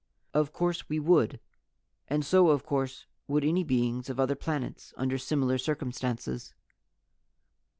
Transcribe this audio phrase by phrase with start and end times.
[0.33, 1.39] "Of course we would.
[2.07, 6.55] And so of course would any beings on other planets, under similar circumstances."